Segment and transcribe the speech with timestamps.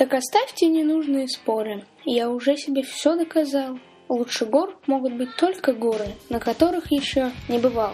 [0.00, 1.84] Так оставьте ненужные споры.
[2.06, 3.78] Я уже себе все доказал.
[4.08, 7.92] Лучше гор могут быть только горы, на которых еще не бывал.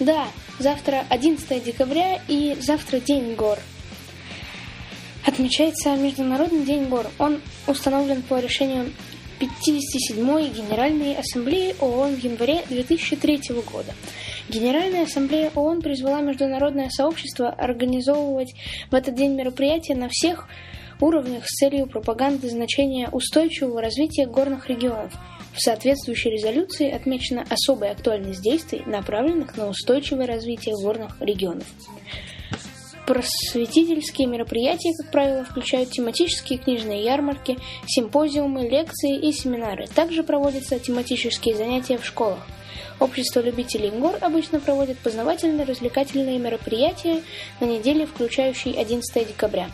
[0.00, 0.26] Да,
[0.58, 3.58] завтра 11 декабря и завтра День гор.
[5.24, 7.06] Отмечается Международный день гор.
[7.20, 8.92] Он установлен по решению
[9.38, 13.40] 57-й Генеральной Ассамблеи ООН в январе 2003
[13.72, 13.94] года.
[14.48, 18.52] Генеральная Ассамблея ООН призвала международное сообщество организовывать
[18.90, 20.48] в этот день мероприятия на всех
[21.02, 25.12] уровнях с целью пропаганды значения устойчивого развития горных регионов.
[25.54, 31.66] В соответствующей резолюции отмечена особая актуальность действий, направленных на устойчивое развитие горных регионов.
[33.06, 39.86] Просветительские мероприятия, как правило, включают тематические книжные ярмарки, симпозиумы, лекции и семинары.
[39.88, 42.46] Также проводятся тематические занятия в школах.
[43.00, 47.22] Общество любителей гор обычно проводит познавательные развлекательные мероприятия
[47.58, 49.70] на неделе, включающей 11 декабря.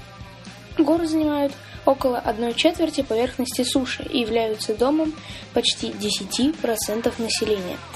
[0.78, 1.52] Горы занимают
[1.84, 5.14] около одной четверти поверхности суши и являются домом
[5.54, 7.76] почти 10% населения–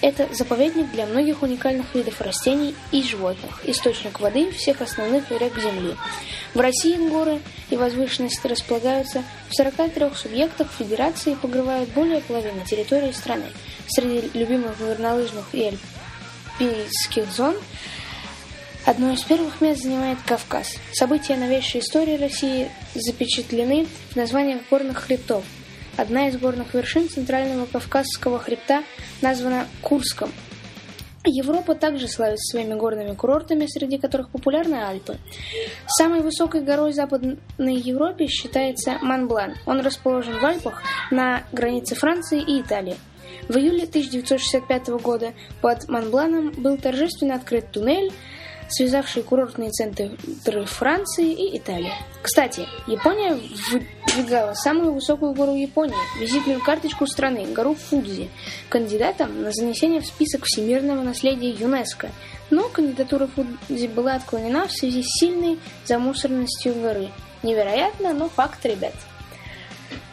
[0.00, 5.96] это заповедник для многих уникальных видов растений и животных, источник воды всех основных рек Земли.
[6.54, 13.10] В России горы и возвышенности располагаются в 43 субъектах федерации и покрывают более половины территории
[13.10, 13.46] страны.
[13.88, 15.76] Среди любимых горнолыжных и
[16.60, 17.56] альпийских зон
[18.88, 20.78] Одно из первых мест занимает Кавказ.
[20.94, 25.44] События новейшей истории России запечатлены в названиях горных хребтов–
[25.98, 28.84] Одна из горных вершин Центрального Кавказского хребта
[29.20, 30.30] названа Курском.
[31.24, 35.16] Европа также славится своими горными курортами, среди которых популярны Альпы.
[35.88, 39.56] Самой высокой горой Западной Европе считается Монблан.
[39.66, 42.96] Он расположен в Альпах на границе Франции и Италии.
[43.48, 48.12] В июле 1965 года под Монбланом был торжественно открыт туннель,
[48.68, 51.92] связавший курортные центры Франции и Италии.
[52.22, 53.38] Кстати, Япония
[53.70, 58.28] выдвигала самую высокую гору Японии, визитную карточку страны, гору Фудзи,
[58.68, 62.10] кандидатом на занесение в список всемирного наследия ЮНЕСКо.
[62.50, 67.08] Но кандидатура Фудзи была отклонена в связи с сильной замусоренностью горы.
[67.42, 68.94] Невероятно, но факт, ребят.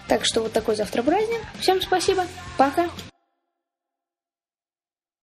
[0.08, 1.42] Так что вот такой завтра праздник.
[1.60, 2.26] Всем спасибо.
[2.58, 2.90] Пока.